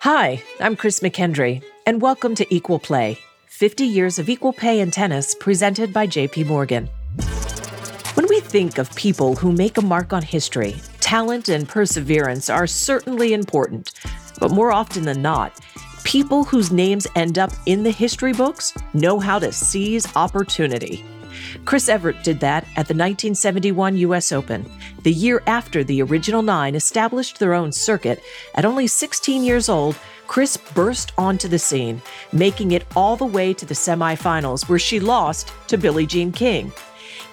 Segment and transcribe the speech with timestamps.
[0.00, 4.90] Hi, I'm Chris McKendry, and welcome to Equal Play 50 Years of Equal Pay in
[4.90, 6.88] Tennis, presented by JP Morgan.
[8.14, 12.66] When we think of people who make a mark on history, talent and perseverance are
[12.66, 13.92] certainly important,
[14.38, 15.58] but more often than not,
[16.04, 21.04] people whose names end up in the history books know how to seize opportunity.
[21.64, 24.70] Chris Evert did that at the 1971 US Open,
[25.02, 28.22] the year after the original nine established their own circuit.
[28.54, 33.54] At only 16 years old, Chris burst onto the scene, making it all the way
[33.54, 36.72] to the semifinals, where she lost to Billie Jean King.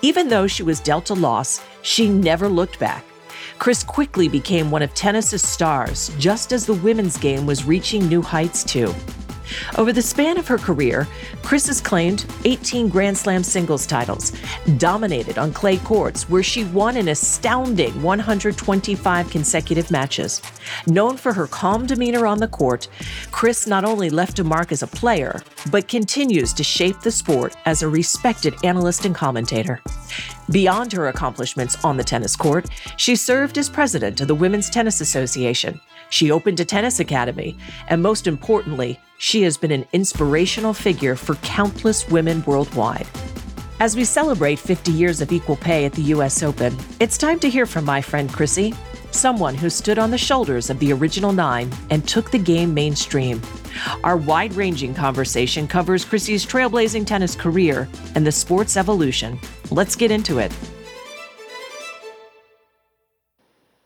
[0.01, 3.03] Even though she was dealt a loss, she never looked back.
[3.57, 8.21] Chris quickly became one of tennis's stars, just as the women's game was reaching new
[8.21, 8.93] heights, too.
[9.77, 11.07] Over the span of her career,
[11.41, 14.31] Chris has claimed 18 Grand Slam singles titles,
[14.77, 20.41] dominated on clay courts, where she won an astounding 125 consecutive matches.
[20.87, 22.87] Known for her calm demeanor on the court,
[23.31, 25.41] Chris not only left a mark as a player,
[25.71, 29.81] but continues to shape the sport as a respected analyst and commentator.
[30.51, 35.01] Beyond her accomplishments on the tennis court, she served as president of the Women's Tennis
[35.01, 35.79] Association.
[36.13, 41.33] She opened a tennis academy, and most importantly, she has been an inspirational figure for
[41.37, 43.07] countless women worldwide.
[43.79, 47.49] As we celebrate 50 years of equal pay at the US Open, it's time to
[47.49, 48.75] hear from my friend Chrissy,
[49.09, 53.41] someone who stood on the shoulders of the original nine and took the game mainstream.
[54.03, 59.39] Our wide ranging conversation covers Chrissy's trailblazing tennis career and the sport's evolution.
[59.71, 60.55] Let's get into it.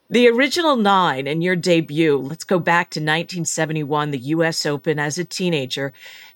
[0.10, 5.18] The original nine and your debut, let's go back to 1971, the US Open as
[5.18, 5.92] a teenager.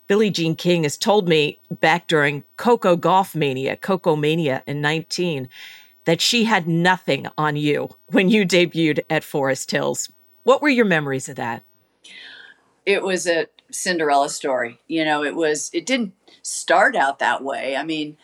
[0.08, 5.48] Billie Jean King has told me back during Coco Gauff Mania, Coco Mania in 19,
[6.04, 10.12] that she had nothing on you when you debuted at Forest Hills.
[10.44, 11.64] What were your memories of that?
[12.86, 14.82] It was a Cinderella story.
[14.90, 17.78] You know, it was, it didn't start out that way.
[17.78, 18.18] I mean,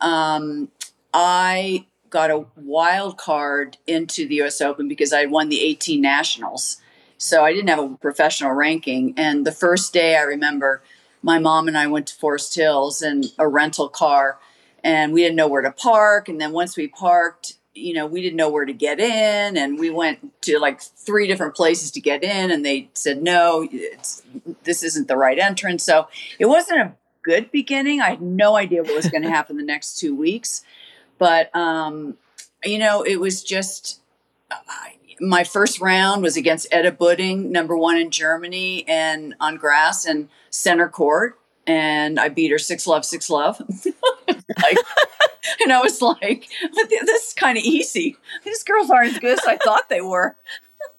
[0.00, 0.70] um,
[1.12, 6.76] I got a wild card into the US Open because I won the 18 nationals.
[7.18, 9.14] So I didn't have a professional ranking.
[9.16, 10.82] And the first day I remember
[11.22, 14.38] my mom and I went to Forest Hills in a rental car
[14.84, 16.28] and we didn't know where to park.
[16.28, 19.56] And then once we parked, you know, we didn't know where to get in.
[19.56, 23.66] And we went to like three different places to get in and they said, no,
[24.64, 25.82] this isn't the right entrance.
[25.82, 26.08] So
[26.38, 26.92] it wasn't a
[27.22, 28.00] good beginning.
[28.00, 30.62] I had no idea what was going to happen the next two weeks.
[31.22, 32.16] But um,
[32.64, 34.00] you know, it was just
[34.50, 34.56] uh,
[35.20, 40.28] my first round was against Edda Buding, number one in Germany, and on grass and
[40.50, 43.60] center court, and I beat her six love, six love.
[44.28, 44.76] like,
[45.62, 46.48] and I was like,
[46.90, 48.16] this is kind of easy.
[48.44, 50.36] These girls aren't as good as I thought they were.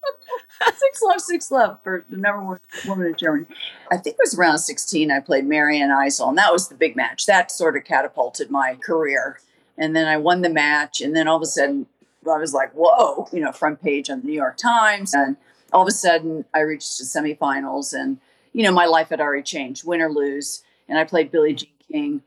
[0.77, 3.45] six love, six love for the number one woman in Germany.
[3.91, 6.75] I think it was around 16 I played Mary Ann Eisel, and that was the
[6.75, 7.25] big match.
[7.25, 9.41] That sort of catapulted my career
[9.77, 11.01] and then I won the match.
[11.01, 11.87] And then all of a sudden,
[12.25, 15.13] I was like, whoa, you know, front page on the New York Times.
[15.13, 15.37] And
[15.71, 17.93] all of a sudden, I reached the semifinals.
[17.93, 18.19] And,
[18.53, 20.63] you know, my life had already changed, win or lose.
[20.87, 22.21] And I played Billie Jean King.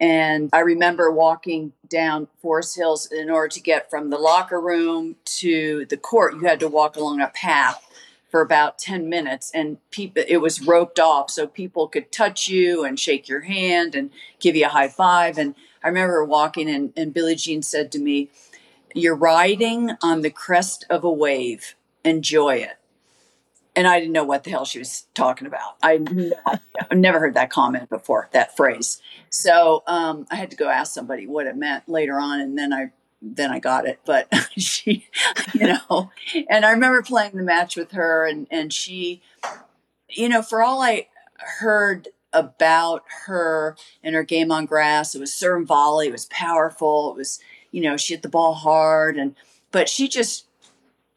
[0.00, 5.16] And I remember walking down Forest Hills in order to get from the locker room
[5.38, 6.34] to the court.
[6.34, 7.86] You had to walk along a path
[8.30, 12.84] for about 10 minutes and people it was roped off so people could touch you
[12.84, 16.92] and shake your hand and give you a high five and I remember walking and,
[16.96, 18.30] and Billie Jean said to me,
[18.94, 21.74] You're riding on the crest of a wave.
[22.04, 22.76] Enjoy it.
[23.76, 25.76] And I didn't know what the hell she was talking about.
[25.82, 26.32] I no
[26.90, 29.00] I've never heard that comment before, that phrase.
[29.30, 32.72] So um, I had to go ask somebody what it meant later on, and then
[32.72, 32.90] I
[33.22, 34.00] then I got it.
[34.04, 35.06] But she,
[35.54, 36.10] you know,
[36.48, 39.22] and I remember playing the match with her, and and she,
[40.08, 41.06] you know, for all I
[41.60, 45.14] heard about her and her game on grass.
[45.14, 46.08] It was serve and volley.
[46.08, 47.10] It was powerful.
[47.10, 49.34] It was, you know, she hit the ball hard, and
[49.72, 50.46] but she just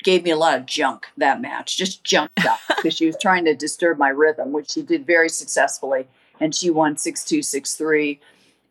[0.04, 1.78] gave me a lot of junk that match.
[1.78, 5.30] Just jumped up because she was trying to disturb my rhythm, which she did very
[5.30, 6.08] successfully.
[6.40, 8.20] And she won six two six three.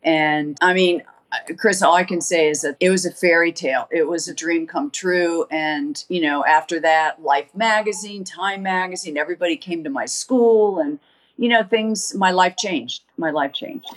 [0.03, 3.51] And I mean, uh, Chris, all I can say is that it was a fairy
[3.51, 3.87] tale.
[3.91, 5.45] It was a dream come true.
[5.49, 10.99] And, you know, after that, Life magazine, Time magazine, everybody came to my school and
[11.37, 13.03] you know, things, my life changed.
[13.17, 13.87] My life changed.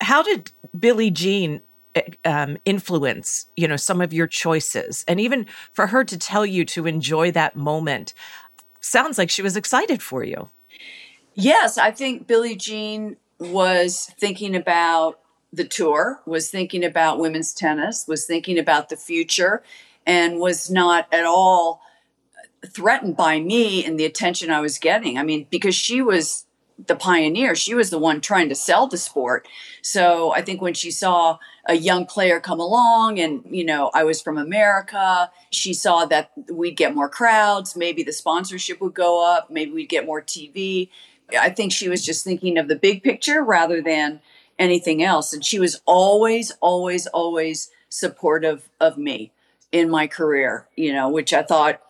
[0.00, 1.62] How did Billie Jean
[1.94, 5.04] eh, um, influence, you know, some of your choices?
[5.06, 8.14] And even for her to tell you to enjoy that moment,
[8.80, 10.50] sounds like she was excited for you.
[11.34, 15.20] Yes, I think Billie Jean was thinking about
[15.52, 19.62] the tour, was thinking about women's tennis, was thinking about the future,
[20.06, 21.80] and was not at all
[22.66, 25.18] threatened by me and the attention I was getting.
[25.18, 26.46] I mean, because she was
[26.86, 29.46] the pioneer, she was the one trying to sell the sport.
[29.82, 34.04] So I think when she saw a young player come along and, you know, I
[34.04, 39.24] was from America, she saw that we'd get more crowds, maybe the sponsorship would go
[39.24, 40.88] up, maybe we'd get more TV.
[41.38, 44.20] I think she was just thinking of the big picture rather than
[44.58, 45.32] anything else.
[45.32, 49.32] And she was always, always, always supportive of me
[49.70, 51.80] in my career, you know, which I thought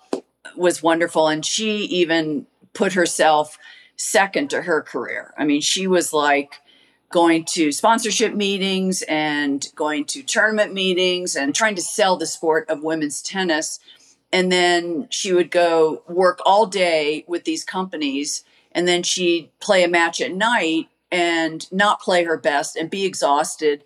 [0.56, 1.28] was wonderful.
[1.28, 3.58] And she even put herself
[3.96, 5.32] second to her career.
[5.38, 6.60] I mean, she was like
[7.10, 12.68] going to sponsorship meetings and going to tournament meetings and trying to sell the sport
[12.68, 13.78] of women's tennis.
[14.32, 18.44] And then she would go work all day with these companies.
[18.72, 23.04] And then she'd play a match at night and not play her best and be
[23.04, 23.84] exhausted.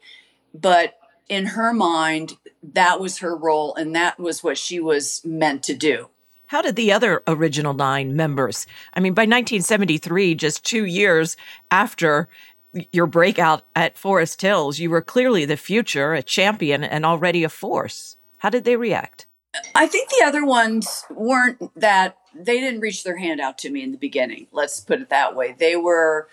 [0.54, 5.62] But in her mind, that was her role and that was what she was meant
[5.64, 6.08] to do.
[6.48, 8.66] How did the other original nine members?
[8.94, 11.36] I mean, by 1973, just two years
[11.70, 12.28] after
[12.90, 17.50] your breakout at Forest Hills, you were clearly the future, a champion, and already a
[17.50, 18.16] force.
[18.38, 19.26] How did they react?
[19.74, 23.82] I think the other ones weren't that, they didn't reach their hand out to me
[23.82, 24.46] in the beginning.
[24.50, 25.54] Let's put it that way.
[25.58, 26.28] They were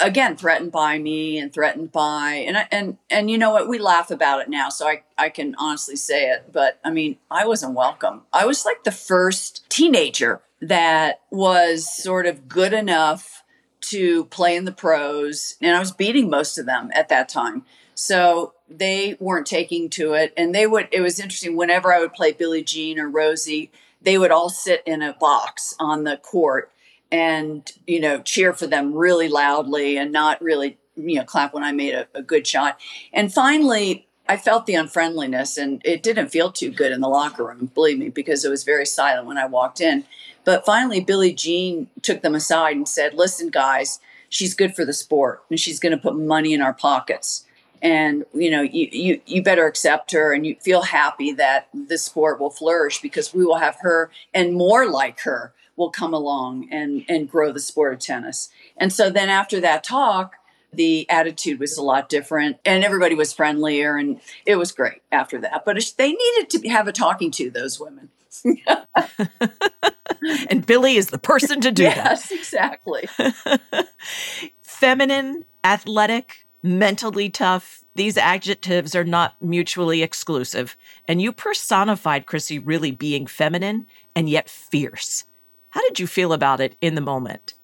[0.00, 4.10] again threatened by me and threatened by and and and you know what we laugh
[4.10, 7.74] about it now so I I can honestly say it but I mean I wasn't
[7.74, 8.22] welcome.
[8.32, 13.42] I was like the first teenager that was sort of good enough
[13.80, 17.64] to play in the pros and I was beating most of them at that time.
[17.94, 22.12] So they weren't taking to it and they would it was interesting whenever I would
[22.12, 23.70] play Billie Jean or Rosie
[24.00, 26.70] they would all sit in a box on the court
[27.10, 31.64] and you know cheer for them really loudly and not really you know clap when
[31.64, 32.78] I made a, a good shot.
[33.12, 37.44] And finally, I felt the unfriendliness, and it didn't feel too good in the locker
[37.44, 40.04] room, believe me, because it was very silent when I walked in.
[40.44, 44.00] But finally, Billie Jean took them aside and said, "Listen, guys."
[44.30, 47.46] She's good for the sport, and she's going to put money in our pockets
[47.82, 52.04] and you know you, you you better accept her and you feel happy that this
[52.04, 56.68] sport will flourish because we will have her and more like her will come along
[56.70, 58.50] and and grow the sport of tennis.
[58.76, 60.34] And so then after that talk,
[60.72, 65.40] the attitude was a lot different and everybody was friendlier and it was great after
[65.40, 65.64] that.
[65.64, 68.10] But they needed to have a talking to those women.
[70.50, 72.04] and Billie is the person to do yes, that.
[72.04, 73.08] Yes, exactly.
[74.62, 77.84] Feminine, athletic, mentally tough.
[77.94, 80.76] These adjectives are not mutually exclusive.
[81.06, 85.24] And you personified Chrissy really being feminine and yet fierce.
[85.70, 87.54] How did you feel about it in the moment?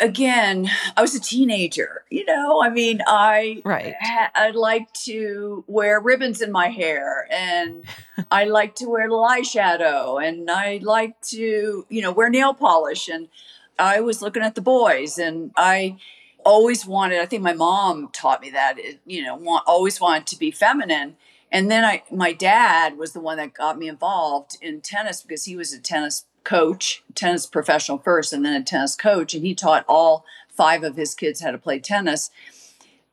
[0.00, 2.04] Again, I was a teenager.
[2.08, 3.94] You know, I mean, I right.
[4.00, 7.84] Ha- I like to wear ribbons in my hair, and
[8.30, 13.08] I like to wear little eyeshadow, and I like to, you know, wear nail polish.
[13.08, 13.28] And
[13.76, 15.96] I was looking at the boys, and I
[16.44, 17.20] always wanted.
[17.20, 18.76] I think my mom taught me that.
[19.04, 21.16] You know, want, always wanted to be feminine.
[21.50, 25.46] And then I, my dad was the one that got me involved in tennis because
[25.46, 29.34] he was a tennis coach, tennis professional first, and then a tennis coach.
[29.34, 32.30] And he taught all five of his kids how to play tennis.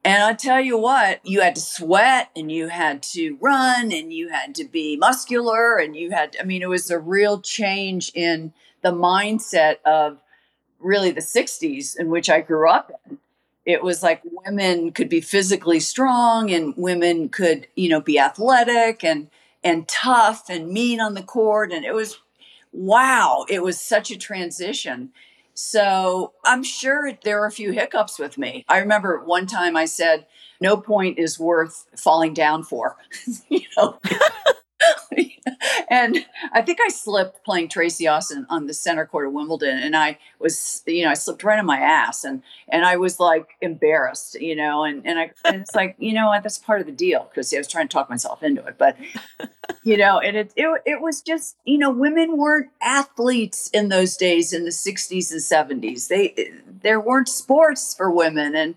[0.03, 4.13] And I tell you what, you had to sweat and you had to run and
[4.13, 8.11] you had to be muscular and you had, I mean, it was a real change
[8.13, 10.19] in the mindset of
[10.79, 13.17] really the 60s in which I grew up in.
[13.65, 19.03] It was like women could be physically strong and women could, you know, be athletic
[19.03, 19.29] and
[19.63, 22.19] and tough and mean on the court and it was
[22.75, 25.11] wow, it was such a transition.
[25.53, 28.65] So I'm sure there were a few hiccups with me.
[28.67, 30.25] I remember one time I said,
[30.59, 32.97] no point is worth falling down for.
[33.49, 33.99] you know,
[35.89, 39.95] and I think I slipped playing Tracy Austin on the center court of Wimbledon, and
[39.95, 43.49] I was, you know, I slipped right on my ass, and and I was like
[43.61, 46.87] embarrassed, you know, and and I and it's like, you know what, that's part of
[46.87, 48.97] the deal because I was trying to talk myself into it, but
[49.83, 54.17] you know, and it, it it was just, you know, women weren't athletes in those
[54.17, 56.07] days in the '60s and '70s.
[56.07, 56.51] They
[56.81, 58.75] there weren't sports for women, and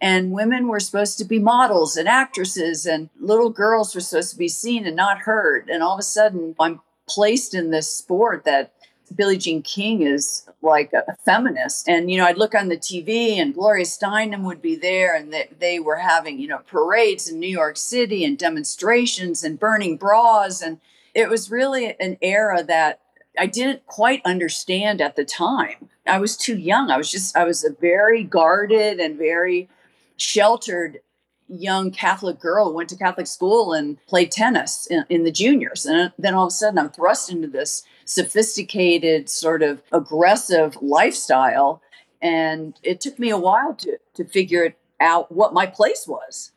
[0.00, 4.38] and women were supposed to be models and actresses and little girls were supposed to
[4.38, 8.44] be seen and not heard and all of a sudden i'm placed in this sport
[8.44, 8.72] that
[9.14, 13.36] billie jean king is like a feminist and you know i'd look on the tv
[13.36, 17.40] and gloria steinem would be there and they, they were having you know parades in
[17.40, 20.80] new york city and demonstrations and burning bras and
[21.14, 23.00] it was really an era that
[23.38, 25.88] I didn't quite understand at the time.
[26.06, 26.90] I was too young.
[26.90, 29.68] I was just, I was a very guarded and very
[30.20, 31.00] sheltered
[31.48, 35.84] young Catholic girl, went to Catholic school and played tennis in, in the juniors.
[35.84, 41.82] And then all of a sudden I'm thrust into this sophisticated, sort of aggressive lifestyle.
[42.22, 46.52] And it took me a while to, to figure out what my place was.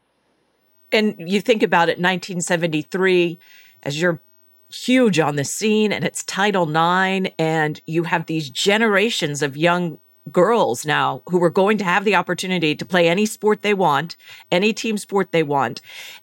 [0.92, 3.40] And you think about it, 1973,
[3.82, 4.22] as you're
[4.70, 10.00] huge on the scene and it's Title IX, and you have these generations of young
[10.32, 14.16] girls now who are going to have the opportunity to play any sport they want,
[14.52, 15.82] any team sport they want.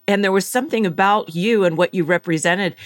[0.08, 2.76] And there was something about you and what you represented.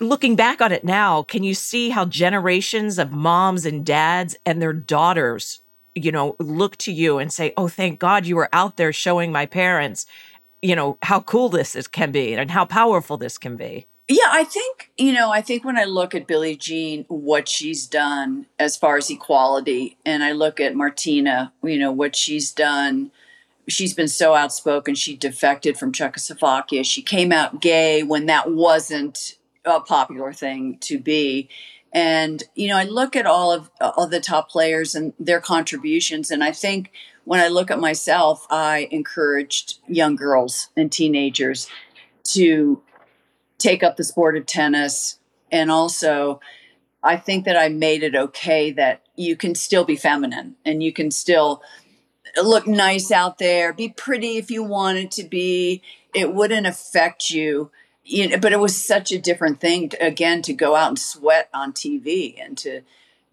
[0.00, 4.60] Looking back on it now, can you see how generations of moms and dads and
[4.60, 5.62] their daughters,
[5.94, 9.32] you know, look to you and say, Oh, thank God you were out there showing
[9.32, 10.06] my parents,
[10.60, 13.86] you know, how cool this is, can be and how powerful this can be?
[14.08, 17.86] Yeah, I think, you know, I think when I look at Billie Jean, what she's
[17.86, 23.12] done as far as equality, and I look at Martina, you know, what she's done,
[23.68, 24.96] she's been so outspoken.
[24.96, 26.82] She defected from Czechoslovakia.
[26.82, 31.48] She came out gay when that wasn't a popular thing to be.
[31.92, 36.30] And, you know, I look at all of all the top players and their contributions,
[36.30, 36.90] and I think
[37.24, 41.68] when I look at myself, I encouraged young girls and teenagers
[42.24, 42.82] to
[43.62, 45.18] take up the sport of tennis.
[45.50, 46.40] And also,
[47.02, 50.92] I think that I made it okay that you can still be feminine and you
[50.92, 51.62] can still
[52.42, 55.82] look nice out there, be pretty if you wanted to be.
[56.14, 57.70] It wouldn't affect you.
[58.04, 60.98] You know, but it was such a different thing to, again to go out and
[60.98, 62.82] sweat on TV and to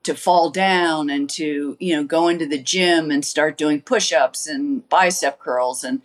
[0.03, 4.45] to fall down and to you know go into the gym and start doing push-ups
[4.45, 6.01] and bicep curls and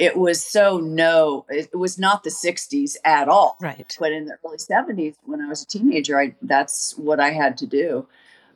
[0.00, 3.58] it was so no it was not the 60s at all.
[3.60, 3.96] Right.
[4.00, 7.58] But in the early 70s when i was a teenager I, that's what i had
[7.58, 8.08] to do.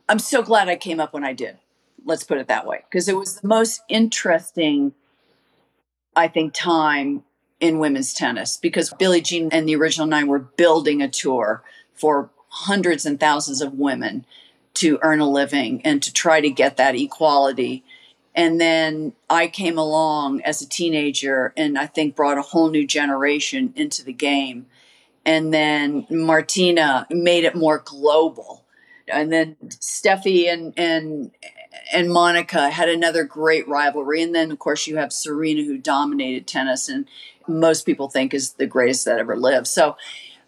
[0.09, 1.57] I'm so glad i came up when i did.
[2.03, 4.93] Let's put it that way because it was the most interesting
[6.15, 7.23] i think time
[7.59, 12.31] in women's tennis because billie jean and the original nine were building a tour for
[12.49, 14.25] hundreds and thousands of women
[14.73, 17.83] to earn a living and to try to get that equality
[18.35, 22.85] and then I came along as a teenager and I think brought a whole new
[22.85, 24.65] generation into the game.
[25.25, 28.65] And then Martina made it more global.
[29.07, 31.31] And then Steffi and and
[31.93, 34.21] and Monica had another great rivalry.
[34.21, 37.07] And then of course you have Serena who dominated tennis and
[37.47, 39.67] most people think is the greatest that ever lived.
[39.67, 39.95] So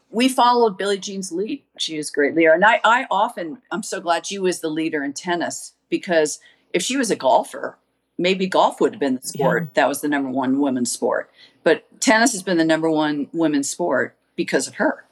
[0.09, 1.63] we followed Billie Jean's lead.
[1.77, 2.53] She was a great leader.
[2.53, 6.39] And I, I often I'm so glad she was the leader in tennis because
[6.73, 7.77] if she was a golfer,
[8.17, 9.81] maybe golf would have been the sport yeah.
[9.81, 11.29] that was the number one women's sport.
[11.63, 15.05] But tennis has been the number one women's sport because of her.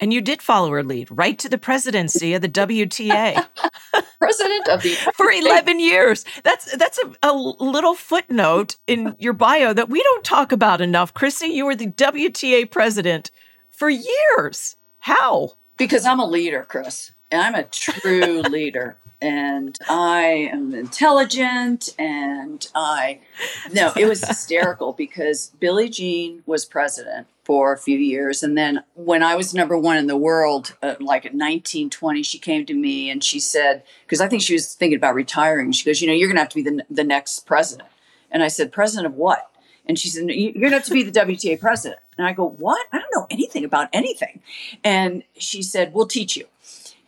[0.00, 3.46] And you did follow her lead right to the presidency of the WTA.
[4.20, 6.24] President of the for eleven years.
[6.44, 11.14] That's that's a, a, little footnote in your bio that we don't talk about enough.
[11.14, 13.30] Chrissy, you were the WTA president
[13.70, 14.76] for years.
[14.98, 15.52] How?
[15.76, 17.12] Because I'm a leader, Chris.
[17.32, 23.20] I'm a true leader and I am intelligent and I
[23.72, 28.84] no, it was hysterical because Billie Jean was president for a few years and then
[28.94, 32.74] when I was number 1 in the world uh, like at 1920 she came to
[32.74, 36.06] me and she said because I think she was thinking about retiring she goes you
[36.06, 37.88] know you're going to have to be the the next president
[38.30, 39.50] and I said president of what?
[39.86, 42.00] And she said you're going to have to be the WTA president.
[42.18, 42.86] And I go what?
[42.92, 44.42] I don't know anything about anything.
[44.84, 46.46] And she said we'll teach you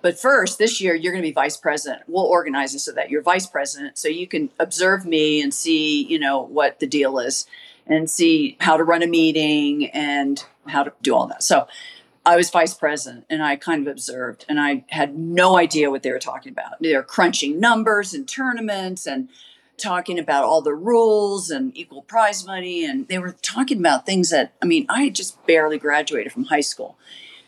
[0.03, 2.03] but first, this year, you're going to be vice president.
[2.07, 6.05] We'll organize it so that you're vice president, so you can observe me and see,
[6.05, 7.47] you know, what the deal is,
[7.87, 11.43] and see how to run a meeting and how to do all that.
[11.43, 11.67] So,
[12.25, 16.03] I was vice president, and I kind of observed, and I had no idea what
[16.03, 16.75] they were talking about.
[16.81, 19.31] They're crunching numbers and tournaments and
[19.79, 24.31] talking about all the rules and equal prize money, and they were talking about things
[24.31, 26.99] that I mean, I just barely graduated from high school,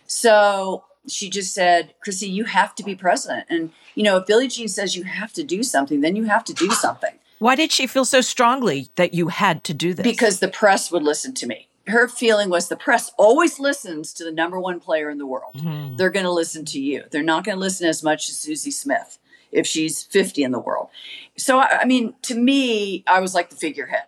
[0.07, 3.47] so she just said, Chrissy, you have to be president.
[3.49, 6.45] And, you know, if Billie Jean says you have to do something, then you have
[6.45, 7.13] to do something.
[7.39, 10.05] Why did she feel so strongly that you had to do this?
[10.05, 11.67] Because the press would listen to me.
[11.89, 15.55] Her feeling was the press always listens to the number one player in the world.
[15.57, 15.97] Mm-hmm.
[15.97, 17.03] They're going to listen to you.
[17.11, 19.19] They're not going to listen as much to Susie Smith
[19.51, 20.89] if she's 50 in the world.
[21.37, 24.05] So, I mean, to me, I was like the figurehead.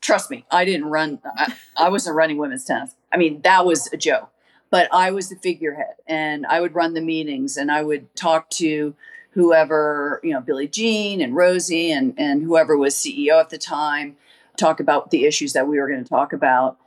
[0.00, 2.94] Trust me, I didn't run, I, I wasn't running women's tennis.
[3.12, 4.30] I mean, that was a joke
[4.70, 8.50] but I was the figurehead and I would run the meetings and I would talk
[8.50, 8.94] to
[9.30, 14.16] whoever, you know, Billie Jean and Rosie and, and whoever was CEO at the time,
[14.56, 16.78] talk about the issues that we were going to talk about.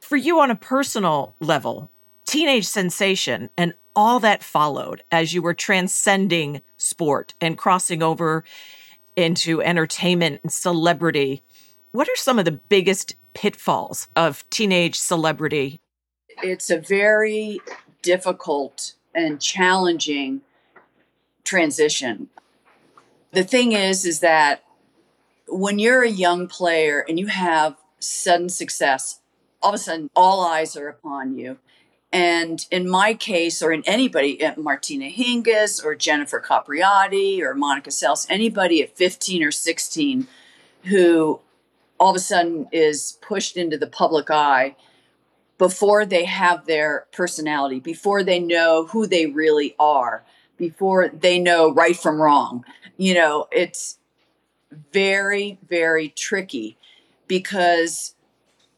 [0.00, 1.90] For you on a personal level,
[2.24, 8.44] teenage sensation and all that followed as you were transcending sport and crossing over
[9.16, 11.42] into entertainment and celebrity.
[11.92, 15.80] What are some of the biggest pitfalls of teenage celebrity?
[16.42, 17.60] It's a very
[18.02, 20.42] difficult and challenging
[21.44, 22.28] transition.
[23.32, 24.62] The thing is, is that
[25.48, 29.20] when you're a young player and you have sudden success,
[29.62, 31.58] all of a sudden all eyes are upon you.
[32.12, 37.90] And in my case, or in anybody, uh, Martina Hingis or Jennifer Capriati or Monica
[37.90, 40.26] Seles, anybody at 15 or 16
[40.84, 41.40] who
[41.98, 44.76] all of a sudden is pushed into the public eye
[45.58, 50.24] before they have their personality, before they know who they really are,
[50.56, 52.64] before they know right from wrong.
[52.96, 53.98] You know, it's
[54.92, 56.76] very, very tricky
[57.26, 58.14] because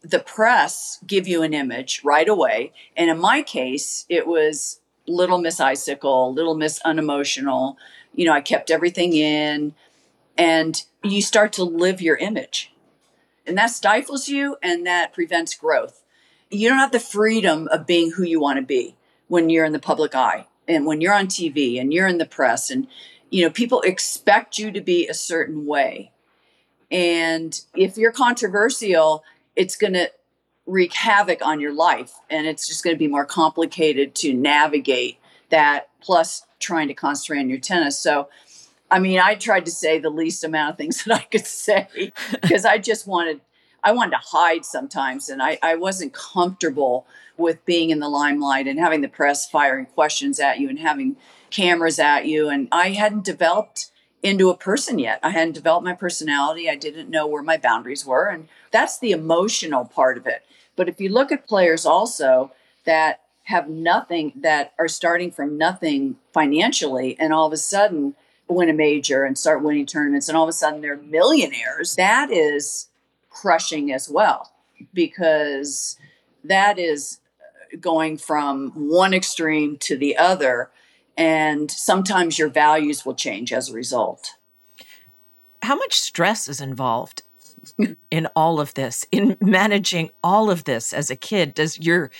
[0.01, 2.71] the press give you an image right away.
[2.95, 7.77] And in my case, it was Little Miss Icicle, Little Miss Unemotional.
[8.13, 9.73] You know, I kept everything in,
[10.37, 12.73] and you start to live your image.
[13.45, 15.98] And that stifles you and that prevents growth.
[16.49, 18.95] You don't have the freedom of being who you want to be
[19.27, 22.25] when you're in the public eye and when you're on TV and you're in the
[22.25, 22.87] press and
[23.29, 26.11] you know people expect you to be a certain way.
[26.91, 29.23] And if you're controversial,
[29.55, 30.11] it's going to
[30.69, 35.17] wreak havoc on your life and it's just going to be more complicated to navigate
[35.49, 38.29] that plus trying to concentrate on your tennis so
[38.91, 42.11] i mean i tried to say the least amount of things that i could say
[42.41, 43.41] because i just wanted
[43.83, 47.05] i wanted to hide sometimes and I, I wasn't comfortable
[47.37, 51.15] with being in the limelight and having the press firing questions at you and having
[51.49, 55.19] cameras at you and i hadn't developed into a person yet.
[55.23, 56.69] I hadn't developed my personality.
[56.69, 58.27] I didn't know where my boundaries were.
[58.27, 60.45] And that's the emotional part of it.
[60.75, 62.51] But if you look at players also
[62.85, 68.15] that have nothing, that are starting from nothing financially, and all of a sudden
[68.47, 72.31] win a major and start winning tournaments, and all of a sudden they're millionaires, that
[72.31, 72.88] is
[73.39, 74.51] crushing as well
[74.93, 75.97] because
[76.43, 77.19] that is
[77.79, 80.69] going from one extreme to the other
[81.17, 84.35] and sometimes your values will change as a result.
[85.61, 87.23] How much stress is involved
[88.09, 91.53] in all of this, in managing all of this as a kid?
[91.53, 92.11] Does your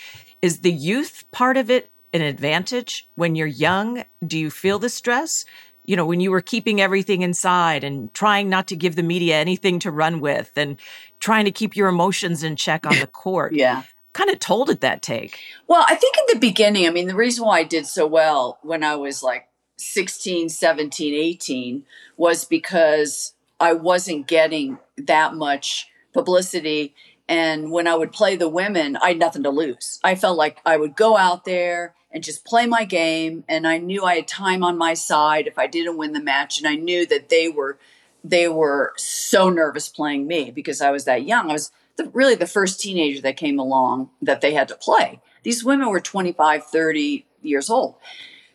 [0.42, 4.04] is the youth part of it an advantage when you're young?
[4.26, 5.46] Do you feel the stress?
[5.90, 9.38] You know, when you were keeping everything inside and trying not to give the media
[9.38, 10.80] anything to run with and
[11.20, 13.54] trying to keep your emotions in check on the court.
[13.54, 15.40] yeah kind of told it that take?
[15.68, 18.60] Well, I think in the beginning, I mean, the reason why I did so well
[18.64, 19.48] when I was like
[19.78, 21.84] 16, 17, 18
[22.18, 26.96] was because I wasn't getting that much publicity.
[27.28, 30.00] And when I would play the women, I had nothing to lose.
[30.04, 33.44] I felt like I would go out there and just play my game.
[33.48, 36.58] And I knew I had time on my side if I didn't win the match.
[36.58, 37.78] And I knew that they were
[38.24, 41.50] they were so nervous playing me because I was that young.
[41.50, 45.22] I was the, really the first teenager that came along that they had to play.
[45.44, 47.96] These women were 25, 30 years old.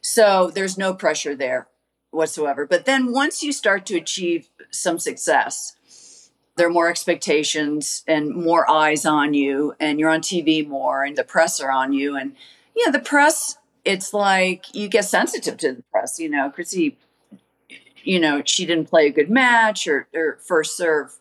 [0.02, 1.68] So there's no pressure there
[2.10, 2.66] whatsoever.
[2.66, 8.70] But then once you start to achieve some success, there are more expectations and more
[8.70, 12.16] eyes on you, and you're on TV more, and the press are on you.
[12.16, 12.36] And,
[12.76, 16.18] know, the press, it's like you get sensitive to the press.
[16.18, 16.98] You know, Chrissy,
[18.02, 21.18] you know, she didn't play a good match or, or first serve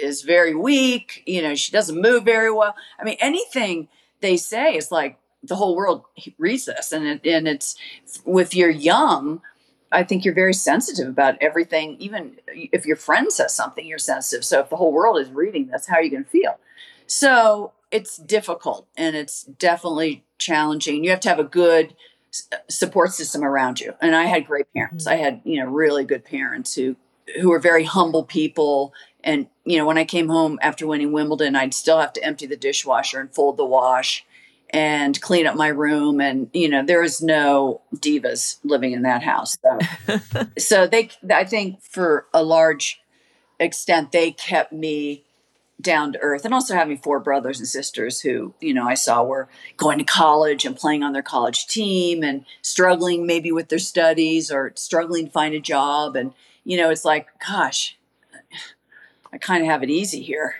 [0.00, 1.22] is very weak.
[1.26, 2.74] You know, she doesn't move very well.
[2.98, 3.88] I mean, anything
[4.20, 6.04] they say is like the whole world
[6.38, 7.76] reads this, and it, and it's
[8.24, 9.42] with you're young.
[9.90, 11.96] I think you're very sensitive about everything.
[11.98, 14.44] Even if your friend says something, you're sensitive.
[14.44, 16.58] So if the whole world is reading this, how are you going to feel?
[17.12, 21.04] So it's difficult and it's definitely challenging.
[21.04, 21.94] You have to have a good
[22.70, 23.92] support system around you.
[24.00, 25.04] And I had great parents.
[25.04, 25.12] Mm-hmm.
[25.12, 26.96] I had, you know, really good parents who
[27.38, 31.54] who were very humble people and, you know, when I came home after winning Wimbledon,
[31.54, 34.24] I'd still have to empty the dishwasher and fold the wash
[34.70, 36.20] and clean up my room.
[36.20, 39.56] And, you know, there was no divas living in that house.
[39.62, 40.18] So,
[40.58, 43.00] so they, I think for a large
[43.60, 45.24] extent, they kept me
[45.82, 49.22] down to earth and also having four brothers and sisters who you know i saw
[49.22, 53.78] were going to college and playing on their college team and struggling maybe with their
[53.78, 56.32] studies or struggling to find a job and
[56.64, 57.96] you know it's like gosh
[59.32, 60.56] I kind of have it easy here.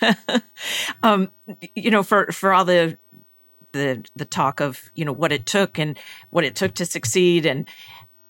[1.02, 1.30] um,
[1.74, 2.96] you know, for for all the
[3.72, 5.98] the the talk of you know what it took and
[6.30, 7.68] what it took to succeed and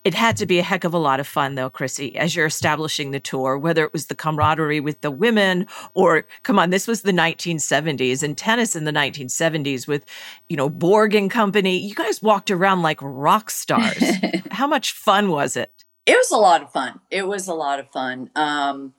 [0.05, 2.47] it had to be a heck of a lot of fun though chrissy as you're
[2.47, 6.87] establishing the tour whether it was the camaraderie with the women or come on this
[6.87, 10.05] was the 1970s and tennis in the 1970s with
[10.49, 11.77] you know borg and company.
[11.77, 14.03] You guys walked around like rock stars.
[14.51, 15.85] How much fun was it?
[16.07, 17.01] It was a lot of fun.
[17.11, 18.31] It was a lot of fun.
[18.35, 18.95] Um,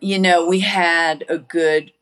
[0.00, 1.92] you know, we had a good,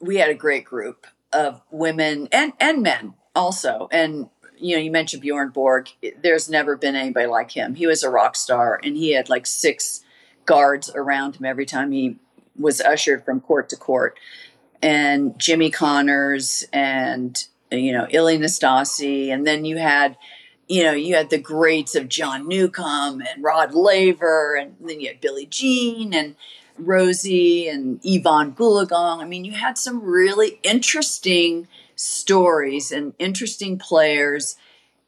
[0.00, 3.88] we had a great group of women and and men also.
[3.92, 4.28] And
[4.60, 5.88] you know, you mentioned Bjorn Borg.
[6.22, 7.74] There's never been anybody like him.
[7.74, 10.04] He was a rock star, and he had like six
[10.46, 12.16] guards around him every time he
[12.58, 14.18] was ushered from court to court.
[14.80, 20.16] And Jimmy Connors and you know Ilie Nastase, and then you had
[20.68, 25.08] you know, you had the greats of John Newcombe and Rod Laver, and then you
[25.08, 26.36] had Billie Jean and
[26.78, 29.20] Rosie and Evonne Goolagong.
[29.20, 31.66] I mean, you had some really interesting
[31.98, 34.56] stories and interesting players.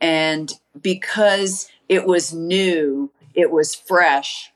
[0.00, 4.52] And because it was new, it was fresh,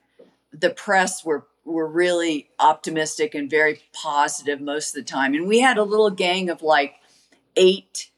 [0.51, 5.33] the press were were really optimistic and very positive most of the time.
[5.33, 6.97] And we had a little gang of like
[7.55, 8.11] eight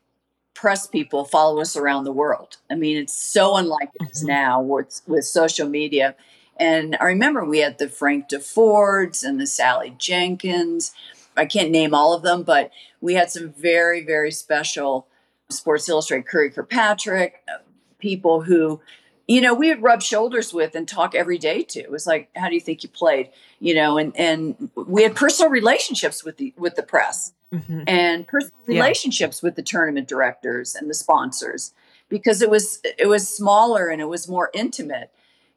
[0.53, 2.57] press people follow us around the world.
[2.69, 4.27] I mean, it's so unlike it is mm-hmm.
[4.27, 6.15] now with, with social media.
[6.57, 10.91] And I remember we had the Frank Defords and the Sally Jenkins.
[11.37, 15.07] I can't name all of them, but we had some very, very special
[15.49, 17.59] Sports Illustrated Curry Kirkpatrick uh,
[17.99, 18.81] people who,
[19.27, 21.79] you know, we would rub shoulders with and talk every day to.
[21.79, 23.29] It was like, how do you think you played?
[23.59, 27.83] You know, and and we had personal relationships with the with the press mm-hmm.
[27.87, 28.81] and personal yeah.
[28.81, 31.73] relationships with the tournament directors and the sponsors
[32.09, 35.11] because it was it was smaller and it was more intimate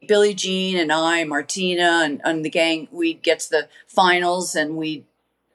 [0.07, 4.75] Billie Jean and I, Martina and, and the gang, we'd get to the finals and
[4.75, 5.05] we'd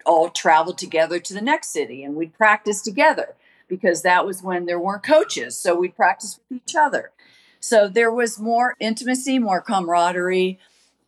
[0.06, 3.34] all travel together to the next city and we'd practice together
[3.68, 5.58] because that was when there weren't coaches.
[5.58, 7.10] So we'd practice with each other.
[7.60, 10.58] So there was more intimacy, more camaraderie,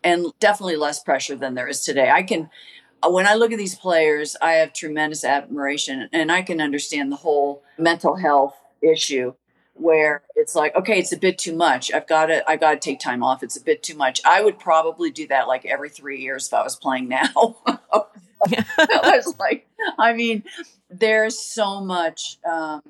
[0.02, 2.11] and definitely less pressure than there is today.
[2.11, 2.50] I can,
[3.02, 7.12] uh, when I look at these players, I have tremendous admiration and I can understand
[7.12, 9.34] the whole mental health issue
[9.74, 12.78] where it's like okay it's a bit too much i've got to i got to
[12.78, 15.88] take time off it's a bit too much i would probably do that like every
[15.88, 17.56] three years if i was playing now
[18.79, 19.66] i was like
[19.98, 20.42] i mean
[20.90, 22.83] there's so much um,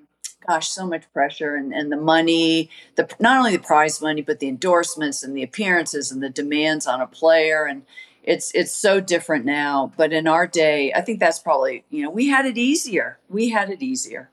[0.46, 4.38] gosh so much pressure and, and the money the not only the prize money but
[4.38, 7.64] the endorsements and the appearances and the demands on a player.
[7.66, 7.82] And
[8.22, 9.92] it's it's so different now.
[9.96, 13.18] But in our day i think that's probably you know we had it easier.
[13.28, 14.30] We had it easier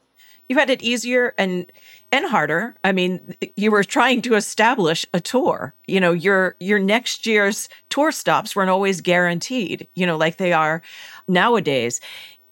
[0.49, 1.71] you had it easier and
[2.11, 2.75] and harder.
[2.83, 5.73] I mean, you were trying to establish a tour.
[5.87, 10.53] You know, your your next year's tour stops weren't always guaranteed, you know, like they
[10.53, 10.81] are
[11.27, 11.99] nowadays.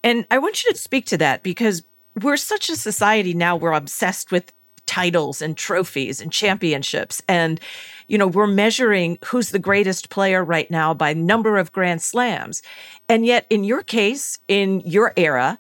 [0.04, 1.84] And I want you to speak to that because
[2.22, 4.52] we're such a society now we're obsessed with
[4.86, 7.60] titles and trophies and championships and
[8.08, 12.62] you know we're measuring who's the greatest player right now by number of grand slams
[13.08, 15.58] and yet in your case in your era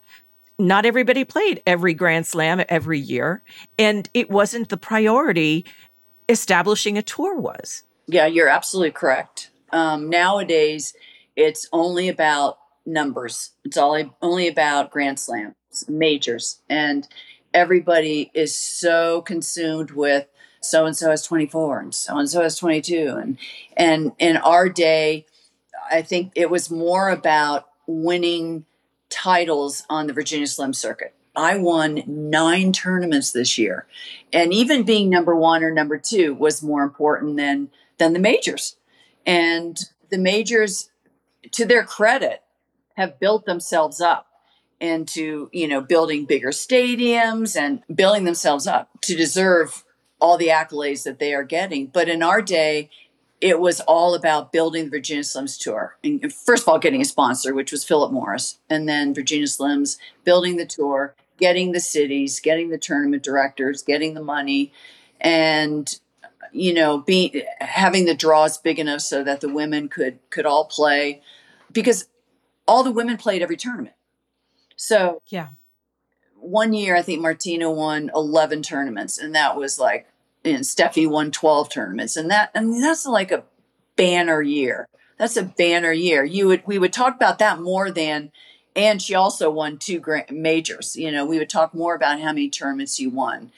[0.59, 3.43] not everybody played every Grand Slam every year,
[3.77, 5.65] and it wasn't the priority
[6.29, 7.83] establishing a tour was.
[8.07, 9.49] Yeah, you're absolutely correct.
[9.71, 10.93] Um, nowadays,
[11.35, 13.51] it's only about numbers.
[13.63, 15.55] It's all only about Grand Slams,
[15.87, 17.07] majors, and
[17.53, 20.27] everybody is so consumed with
[20.59, 23.37] so and so has 24 and so and so has 22 and
[23.75, 25.25] and in our day
[25.91, 28.65] i think it was more about winning
[29.13, 31.13] titles on the Virginia Slim circuit.
[31.35, 33.87] I won nine tournaments this year.
[34.31, 38.75] And even being number one or number two was more important than than the majors.
[39.25, 40.89] And the majors,
[41.51, 42.41] to their credit,
[42.95, 44.27] have built themselves up
[44.79, 49.83] into, you know, building bigger stadiums and building themselves up to deserve
[50.19, 51.87] all the accolades that they are getting.
[51.87, 52.89] But in our day,
[53.43, 55.97] it was all about building the Virginia Slims tour.
[56.01, 59.97] And first of all, getting a sponsor, which was Philip Morris, and then Virginia Slims,
[60.23, 64.71] building the tour, getting the cities, getting the tournament directors, getting the money,
[65.19, 65.99] and
[66.53, 70.63] you know, being having the draws big enough so that the women could could all
[70.63, 71.21] play,
[71.69, 72.07] because
[72.65, 73.95] all the women played every tournament.
[74.77, 75.49] So yeah,
[76.37, 80.07] one year I think Martina won eleven tournaments, and that was like
[80.45, 82.15] and Steffi won 12 tournaments.
[82.15, 83.43] And that, I mean, that's like a
[83.95, 84.87] banner year.
[85.17, 86.23] That's a banner year.
[86.23, 88.31] You would, we would talk about that more than,
[88.75, 90.95] and she also won two grand majors.
[90.95, 93.51] You know, we would talk more about how many tournaments you won.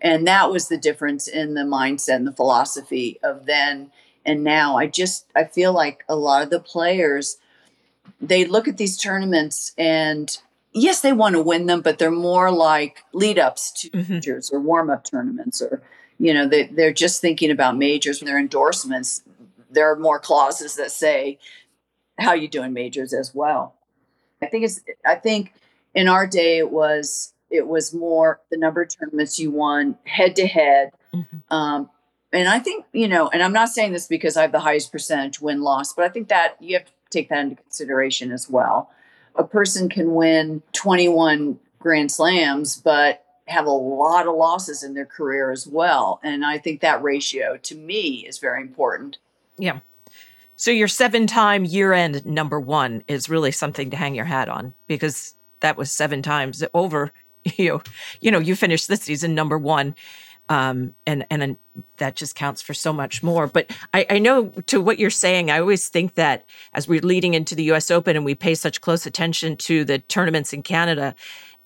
[0.00, 3.90] And that was the difference in the mindset and the philosophy of then
[4.24, 4.76] and now.
[4.76, 7.38] I just, I feel like a lot of the players,
[8.20, 10.38] they look at these tournaments and
[10.72, 14.14] yes, they want to win them, but they're more like lead ups to mm-hmm.
[14.14, 15.82] majors or warm up tournaments or
[16.18, 19.22] you know they, they're just thinking about majors and their endorsements.
[19.70, 21.38] There are more clauses that say
[22.18, 23.12] how you doing majors?
[23.12, 23.74] as well.
[24.42, 25.52] I think it's i think
[25.94, 30.36] in our day it was it was more the number of tournaments you won head
[30.36, 30.92] to head
[31.50, 31.88] and
[32.32, 35.40] i think you know and i'm not saying this because i have the highest percentage
[35.40, 38.90] win loss but i think that you have to take that into consideration as well.
[39.36, 45.06] A person can win 21 Grand Slams, but have a lot of losses in their
[45.06, 46.20] career as well.
[46.22, 49.18] And I think that ratio to me is very important.
[49.56, 49.80] Yeah.
[50.56, 54.48] So your seven time year end number one is really something to hang your hat
[54.48, 57.12] on because that was seven times over.
[57.56, 57.80] You,
[58.20, 59.94] you know, you finished the season number one
[60.48, 61.56] um, and and
[61.98, 63.46] that just counts for so much more.
[63.46, 67.34] But I, I, know to what you're saying, I always think that as we're leading
[67.34, 67.90] into the U.S.
[67.90, 71.14] Open and we pay such close attention to the tournaments in Canada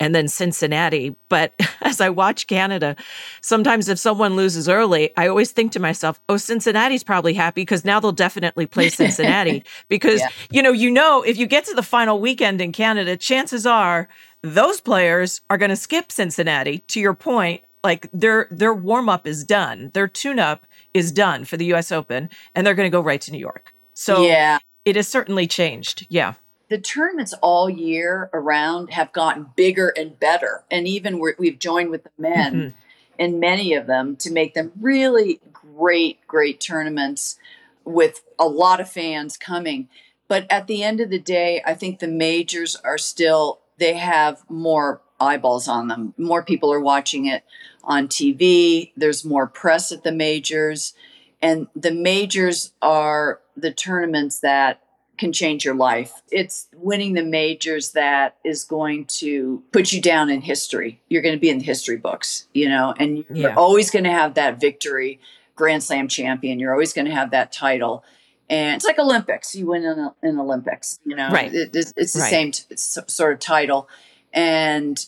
[0.01, 2.97] and then Cincinnati, but as I watch Canada,
[3.41, 7.85] sometimes if someone loses early, I always think to myself, "Oh, Cincinnati's probably happy because
[7.85, 10.29] now they'll definitely play Cincinnati." because yeah.
[10.51, 14.09] you know, you know, if you get to the final weekend in Canada, chances are
[14.43, 16.79] those players are going to skip Cincinnati.
[16.89, 21.45] To your point like their their warm up is done, their tune up is done
[21.45, 21.91] for the U.S.
[21.91, 23.75] Open, and they're going to go right to New York.
[23.95, 26.07] So yeah, it has certainly changed.
[26.09, 26.35] Yeah.
[26.69, 31.91] The tournaments all year around have gotten bigger and better, and even we have joined
[31.91, 32.77] with the men mm-hmm.
[33.19, 37.37] in many of them to make them really great, great tournaments
[37.85, 39.89] with a lot of fans coming.
[40.29, 44.49] But at the end of the day, I think the majors are still they have
[44.49, 46.15] more eyeballs on them.
[46.19, 47.45] More people are watching it
[47.85, 48.93] on TV.
[48.97, 50.95] There's more press at the majors.
[51.41, 54.83] And the majors are the tournaments that
[55.19, 56.23] can change your life.
[56.31, 61.01] It's winning the majors that is going to put you down in history.
[61.09, 63.55] You're going to be in the history books, you know, and you're yeah.
[63.55, 65.21] always going to have that victory,
[65.55, 66.59] Grand Slam champion.
[66.59, 68.05] You're always going to have that title.
[68.49, 69.55] And it's like Olympics.
[69.55, 71.55] You win in, Olympics, you know, right.
[71.55, 72.31] It, it's, it's, the right.
[72.31, 73.89] same t- sort of title.
[74.33, 75.05] And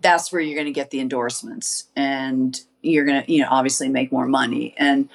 [0.00, 1.84] that's where you're going to get the endorsements.
[1.96, 4.74] And you're going to you know obviously make more money.
[4.76, 5.08] And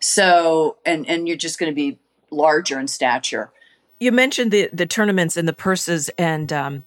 [0.00, 1.98] so and and you're just going to be
[2.30, 3.52] larger in stature.
[4.00, 6.84] You mentioned the the tournaments and the purses and um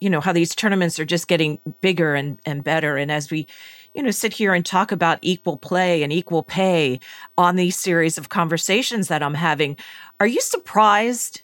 [0.00, 2.96] you know how these tournaments are just getting bigger and and better.
[2.96, 3.46] And as we
[3.94, 7.00] you know sit here and talk about equal play and equal pay
[7.38, 9.76] on these series of conversations that I'm having
[10.20, 11.42] are you surprised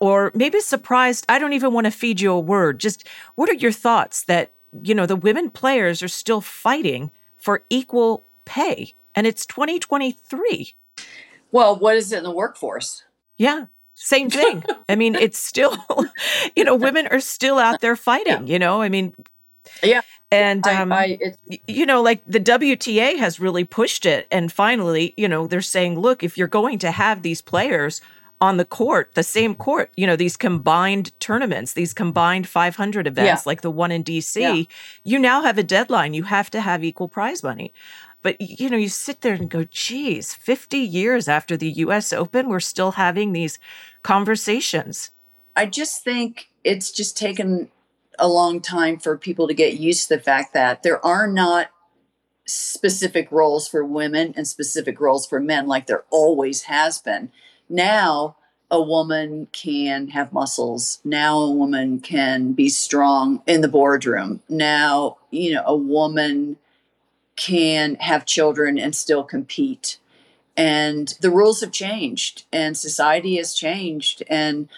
[0.00, 3.54] or maybe surprised I don't even want to feed you a word just what are
[3.54, 9.26] your thoughts that you know, the women players are still fighting for equal pay, and
[9.26, 10.74] it's 2023.
[11.50, 13.04] Well, what is it in the workforce?
[13.36, 14.64] Yeah, same thing.
[14.88, 15.76] I mean, it's still,
[16.56, 18.52] you know, women are still out there fighting, yeah.
[18.52, 19.14] you know, I mean,
[19.82, 20.02] yeah.
[20.30, 21.18] And, um, I,
[21.50, 24.26] I, you know, like the WTA has really pushed it.
[24.30, 28.02] And finally, you know, they're saying, look, if you're going to have these players
[28.40, 33.42] on the court, the same court, you know, these combined tournaments, these combined 500 events
[33.42, 33.42] yeah.
[33.44, 34.62] like the one in DC, yeah.
[35.04, 36.14] you now have a deadline.
[36.14, 37.72] You have to have equal prize money.
[38.22, 42.48] But, you know, you sit there and go, geez, 50 years after the US Open,
[42.48, 43.58] we're still having these
[44.02, 45.10] conversations.
[45.56, 47.70] I just think it's just taken
[48.18, 51.68] a long time for people to get used to the fact that there are not
[52.46, 57.30] specific roles for women and specific roles for men like there always has been
[57.68, 58.36] now
[58.70, 61.00] a woman can have muscles.
[61.04, 64.42] Now a woman can be strong in the boardroom.
[64.48, 66.56] Now, you know, a woman
[67.36, 69.98] can have children and still compete.
[70.56, 74.68] And the rules have changed and society has changed and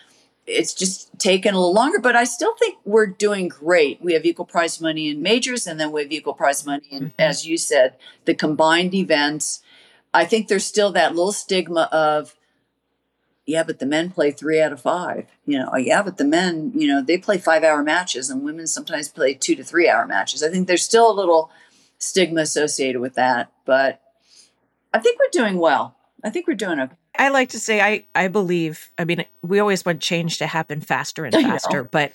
[0.46, 4.02] it's just taken a little longer, but I still think we're doing great.
[4.02, 7.04] We have equal prize money in majors and then we have equal prize money in,
[7.04, 7.20] mm-hmm.
[7.20, 9.62] as you said, the combined events.
[10.12, 12.34] I think there's still that little stigma of
[13.50, 15.26] yeah, but the men play three out of five.
[15.44, 18.68] You know, yeah, but the men, you know, they play five hour matches and women
[18.68, 20.42] sometimes play two to three hour matches.
[20.42, 21.50] I think there's still a little
[21.98, 24.00] stigma associated with that, but
[24.94, 25.96] I think we're doing well.
[26.22, 26.94] I think we're doing okay.
[27.18, 28.88] I like to say I I believe.
[28.96, 32.12] I mean, we always want change to happen faster and faster, but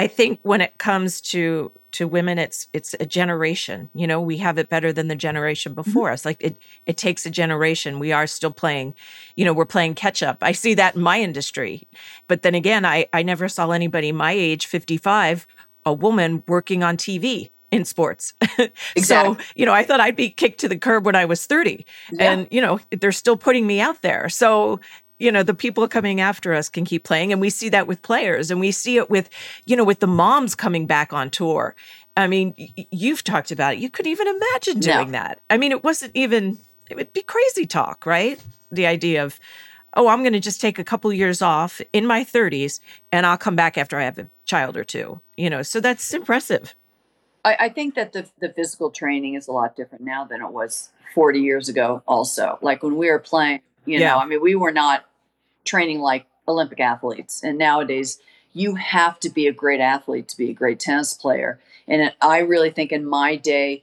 [0.00, 3.90] I think when it comes to to women, it's it's a generation.
[3.92, 5.82] You know, we have it better than the generation mm-hmm.
[5.82, 6.14] before mm-hmm.
[6.14, 6.24] us.
[6.24, 7.98] Like it it takes a generation.
[7.98, 8.94] We are still playing,
[9.36, 10.38] you know, we're playing catch up.
[10.40, 11.86] I see that in my industry.
[12.28, 15.46] But then again, I I never saw anybody my age, 55,
[15.84, 18.32] a woman working on TV in sports.
[18.40, 18.70] Exactly.
[19.02, 21.84] so, you know, I thought I'd be kicked to the curb when I was 30.
[22.10, 22.32] Yeah.
[22.32, 24.28] And, you know, they're still putting me out there.
[24.28, 24.80] So,
[25.20, 27.30] you know the people coming after us can keep playing.
[27.30, 29.30] And we see that with players and we see it with
[29.66, 31.76] you know with the moms coming back on tour.
[32.16, 33.78] I mean y- you've talked about it.
[33.78, 35.18] You could even imagine doing no.
[35.18, 35.40] that.
[35.48, 38.42] I mean it wasn't even it would be crazy talk right?
[38.72, 39.38] The idea of
[39.94, 42.78] oh i'm going to just take a couple years off in my 30s
[43.10, 45.62] and i'll come back after i have a child or two you know?
[45.62, 46.74] So that's impressive.
[47.44, 50.52] I, I think that the, the physical training is a lot different now than it
[50.52, 52.58] was 40 years ago also.
[52.60, 54.10] Like when we were playing you yeah.
[54.10, 55.04] know i mean we were not
[55.64, 57.42] training like Olympic athletes.
[57.42, 58.18] And nowadays,
[58.52, 61.60] you have to be a great athlete to be a great tennis player.
[61.86, 63.82] And I really think in my day,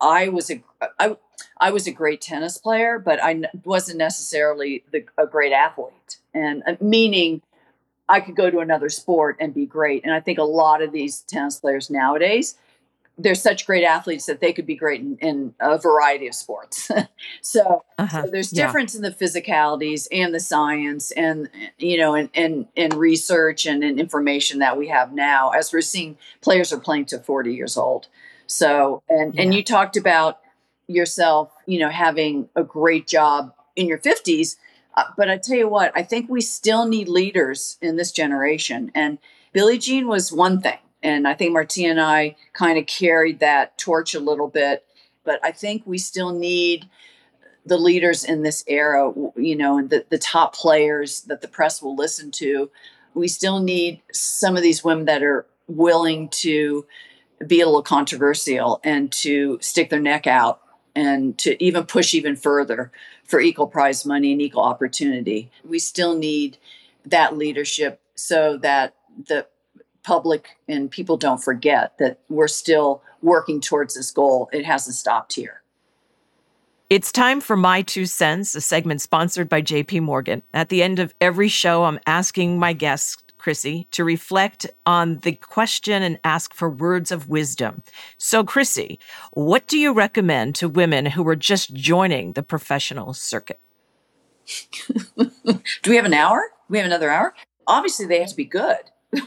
[0.00, 0.62] I was a
[0.98, 1.16] I,
[1.58, 6.18] I was a great tennis player, but I wasn't necessarily the, a great athlete.
[6.32, 7.42] And uh, meaning
[8.08, 10.04] I could go to another sport and be great.
[10.04, 12.56] And I think a lot of these tennis players nowadays,
[13.18, 16.90] they're such great athletes that they could be great in, in a variety of sports.
[17.42, 18.24] so, uh-huh.
[18.24, 18.98] so, there's difference yeah.
[18.98, 23.98] in the physicalities and the science and you know and and, and research and, and
[23.98, 28.06] information that we have now as we're seeing players are playing to 40 years old.
[28.46, 29.42] So and yeah.
[29.42, 30.40] and you talked about
[30.86, 34.56] yourself, you know, having a great job in your 50s.
[34.94, 38.90] Uh, but I tell you what, I think we still need leaders in this generation.
[38.94, 39.18] And
[39.52, 40.78] Billie Jean was one thing.
[41.02, 44.84] And I think Martina and I kind of carried that torch a little bit.
[45.24, 46.88] But I think we still need
[47.64, 51.82] the leaders in this era, you know, and the, the top players that the press
[51.82, 52.70] will listen to.
[53.14, 56.86] We still need some of these women that are willing to
[57.46, 60.60] be a little controversial and to stick their neck out
[60.96, 62.90] and to even push even further
[63.24, 65.50] for equal prize money and equal opportunity.
[65.64, 66.58] We still need
[67.04, 68.94] that leadership so that
[69.28, 69.46] the
[70.02, 74.48] public and people don't forget that we're still working towards this goal.
[74.52, 75.62] It hasn't stopped here.
[76.90, 80.42] It's time for My Two Cents, a segment sponsored by JP Morgan.
[80.54, 85.32] At the end of every show, I'm asking my guests Chrissy, to reflect on the
[85.32, 87.82] question and ask for words of wisdom.
[88.18, 88.98] So, Chrissy,
[89.32, 93.60] what do you recommend to women who are just joining the professional circuit?
[95.16, 96.40] do we have an hour?
[96.40, 97.34] Do we have another hour?
[97.66, 98.78] Obviously, they have to be good.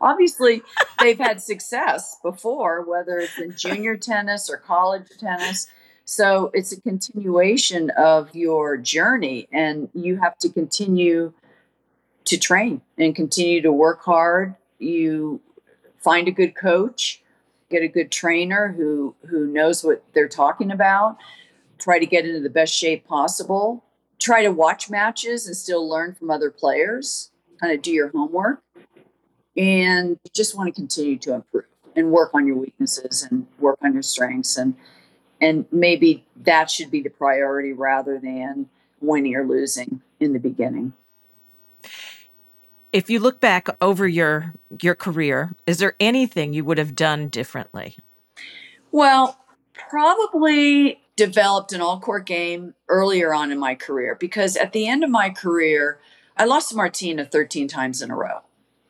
[0.00, 0.62] Obviously,
[1.00, 5.66] they've had success before, whether it's in junior tennis or college tennis.
[6.04, 11.32] So it's a continuation of your journey, and you have to continue
[12.26, 14.54] to train and continue to work hard.
[14.78, 15.40] You
[15.98, 17.22] find a good coach,
[17.70, 21.16] get a good trainer who who knows what they're talking about.
[21.78, 23.84] Try to get into the best shape possible.
[24.18, 27.30] Try to watch matches and still learn from other players.
[27.60, 28.62] Kind of do your homework,
[29.56, 31.64] and just want to continue to improve
[31.94, 34.74] and work on your weaknesses and work on your strengths and
[35.40, 38.68] and maybe that should be the priority rather than
[39.00, 40.92] winning or losing in the beginning
[42.96, 47.28] if you look back over your your career, is there anything you would have done
[47.28, 47.98] differently?
[48.90, 49.38] Well,
[49.74, 55.04] probably developed an all court game earlier on in my career because at the end
[55.04, 55.98] of my career,
[56.38, 58.40] I lost to Martina 13 times in a row.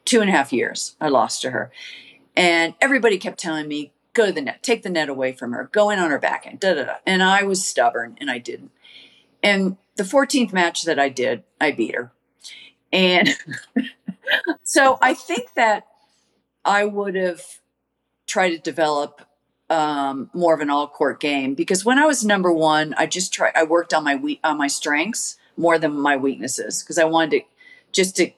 [0.06, 1.70] Two and a half years I lost to her.
[2.34, 5.68] And everybody kept telling me, go to the net, take the net away from her,
[5.72, 6.94] go in on her backhand, da da da.
[7.04, 8.70] And I was stubborn and I didn't.
[9.42, 12.12] And the 14th match that I did, I beat her.
[12.92, 13.36] And
[14.62, 15.86] so I think that
[16.64, 17.42] I would have
[18.26, 19.22] tried to develop
[19.68, 23.32] um, more of an all court game because when I was number one, I just
[23.32, 23.52] tried.
[23.54, 27.30] I worked on my we- on my strengths more than my weaknesses because I wanted
[27.30, 27.40] to
[27.92, 28.30] just to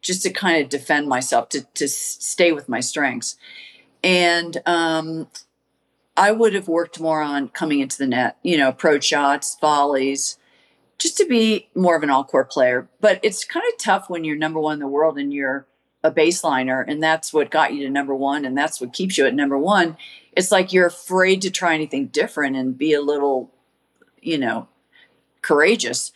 [0.00, 3.36] just to kind of defend myself to to stay with my strengths,
[4.02, 5.28] and um,
[6.16, 8.36] I would have worked more on coming into the net.
[8.42, 10.38] You know, approach shots, volleys,
[10.98, 12.88] just to be more of an all court player.
[13.00, 15.66] But it's kind of tough when you're number one in the world and you're
[16.02, 19.26] a baseliner, and that's what got you to number one, and that's what keeps you
[19.26, 19.96] at number one.
[20.32, 23.52] It's like you're afraid to try anything different and be a little,
[24.22, 24.68] you know,
[25.42, 26.12] courageous.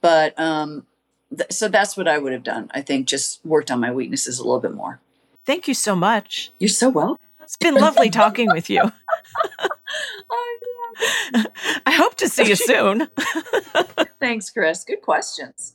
[0.00, 0.86] But um,
[1.36, 2.70] th- so that's what I would have done.
[2.72, 5.00] I think just worked on my weaknesses a little bit more.
[5.44, 6.52] Thank you so much.
[6.58, 7.18] You're so welcome.
[7.42, 8.82] It's been lovely talking with you.
[11.86, 13.08] I hope to see you soon.
[14.20, 14.84] Thanks, Chris.
[14.84, 15.74] Good questions.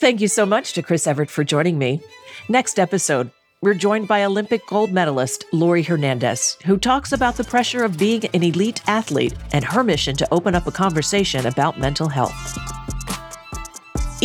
[0.00, 2.00] Thank you so much to Chris Evert for joining me.
[2.48, 3.30] Next episode,
[3.62, 8.24] we're joined by Olympic gold medalist Laurie Hernandez, who talks about the pressure of being
[8.34, 12.58] an elite athlete and her mission to open up a conversation about mental health.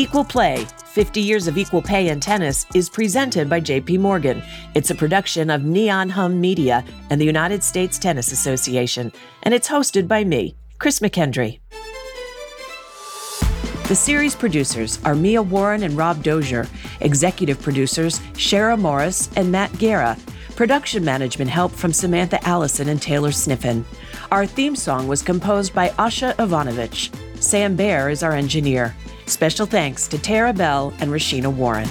[0.02, 4.42] Equal Play 50 Years of Equal Pay in Tennis is presented by JP Morgan.
[4.74, 9.14] It's a production of Neon Hum Media and the United States Tennis Association,
[9.44, 11.60] and it's hosted by me, Chris McKendry.
[13.90, 16.68] The series producers are Mia Warren and Rob Dozier,
[17.02, 20.18] executive producers Shara Morris and Matt Guerra,
[20.56, 23.86] production management help from Samantha Allison and Taylor Sniffen.
[24.32, 27.12] Our theme song was composed by Asha Ivanovich.
[27.42, 28.96] Sam Baer is our engineer.
[29.26, 31.90] Special thanks to Tara Bell and Rashina Warren.